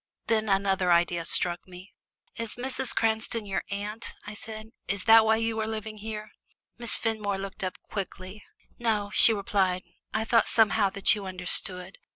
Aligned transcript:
Then 0.25 0.49
another 0.49 0.91
idea 0.91 1.27
struck 1.27 1.67
me. 1.67 1.93
"Is 2.35 2.55
Mrs. 2.55 2.95
Cranston 2.95 3.45
your 3.45 3.63
aunt?" 3.69 4.15
I 4.25 4.33
said. 4.33 4.69
"Is 4.87 5.03
that 5.03 5.25
why 5.25 5.35
you 5.35 5.59
are 5.59 5.67
living 5.67 5.99
here?" 5.99 6.31
Miss 6.79 6.95
Fenmore 6.95 7.37
looked 7.37 7.63
up 7.63 7.77
quickly. 7.83 8.43
"No," 8.79 9.11
she 9.13 9.31
replied; 9.31 9.83
"I 10.11 10.25
thought 10.25 10.47
somehow 10.47 10.89
that 10.89 11.13
you 11.13 11.27
understood. 11.27 11.99